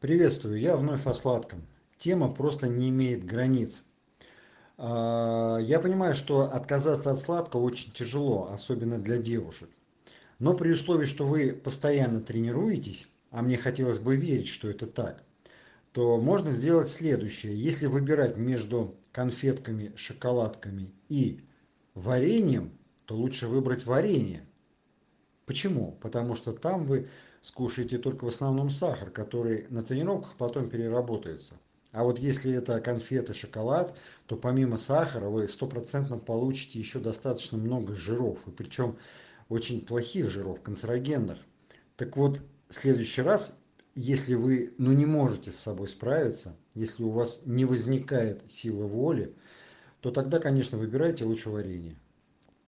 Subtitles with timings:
[0.00, 1.66] Приветствую, я вновь о сладком.
[1.96, 3.82] Тема просто не имеет границ.
[4.76, 9.70] А, Я понимаю, что отказаться от сладкого очень тяжело, особенно для девушек.
[10.38, 15.22] Но при условии, что вы постоянно тренируетесь, а мне хотелось бы верить, что это так,
[15.92, 17.58] то можно сделать следующее.
[17.58, 21.40] Если выбирать между конфетками, шоколадками и
[21.94, 22.70] вареньем,
[23.06, 24.46] то лучше выбрать варенье.
[25.46, 25.92] Почему?
[26.02, 27.08] Потому что там вы
[27.40, 31.54] скушаете только в основном сахар, который на тренировках потом переработается.
[31.92, 33.96] А вот если это конфеты, шоколад,
[34.26, 38.40] то помимо сахара вы стопроцентно получите еще достаточно много жиров.
[38.46, 38.98] И причем
[39.48, 41.38] очень плохих жиров, канцерогенных.
[41.96, 43.56] Так вот, в следующий раз,
[43.94, 49.34] если вы ну, не можете с собой справиться, если у вас не возникает силы воли,
[50.00, 51.96] то тогда, конечно, выбирайте лучше варенье.